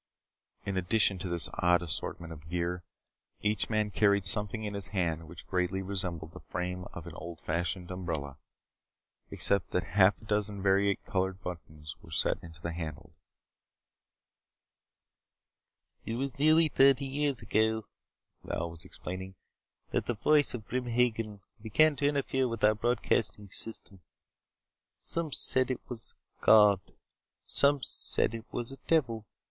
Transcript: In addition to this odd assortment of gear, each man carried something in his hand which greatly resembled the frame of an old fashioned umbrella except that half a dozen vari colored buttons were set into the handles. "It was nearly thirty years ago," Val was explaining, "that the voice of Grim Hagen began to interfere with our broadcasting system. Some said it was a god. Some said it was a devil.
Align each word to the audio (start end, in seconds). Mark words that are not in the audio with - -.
In 0.65 0.77
addition 0.77 1.19
to 1.19 1.29
this 1.29 1.47
odd 1.59 1.83
assortment 1.83 2.33
of 2.33 2.49
gear, 2.49 2.81
each 3.41 3.69
man 3.69 3.91
carried 3.91 4.25
something 4.25 4.63
in 4.63 4.73
his 4.73 4.87
hand 4.87 5.27
which 5.27 5.45
greatly 5.45 5.83
resembled 5.83 6.31
the 6.31 6.39
frame 6.39 6.85
of 6.91 7.05
an 7.05 7.13
old 7.13 7.39
fashioned 7.39 7.91
umbrella 7.91 8.37
except 9.29 9.69
that 9.69 9.83
half 9.93 10.19
a 10.19 10.25
dozen 10.25 10.63
vari 10.63 10.95
colored 11.05 11.39
buttons 11.43 11.95
were 12.01 12.09
set 12.09 12.41
into 12.41 12.59
the 12.59 12.71
handles. 12.71 13.13
"It 16.03 16.15
was 16.15 16.39
nearly 16.39 16.67
thirty 16.67 17.05
years 17.05 17.43
ago," 17.43 17.85
Val 18.43 18.71
was 18.71 18.83
explaining, 18.83 19.35
"that 19.91 20.07
the 20.07 20.15
voice 20.15 20.55
of 20.55 20.65
Grim 20.67 20.87
Hagen 20.87 21.41
began 21.61 21.95
to 21.97 22.07
interfere 22.07 22.47
with 22.47 22.63
our 22.63 22.73
broadcasting 22.73 23.51
system. 23.51 24.01
Some 24.97 25.31
said 25.31 25.69
it 25.69 25.87
was 25.87 26.15
a 26.17 26.43
god. 26.43 26.79
Some 27.43 27.83
said 27.83 28.33
it 28.33 28.51
was 28.51 28.71
a 28.71 28.77
devil. 28.87 29.27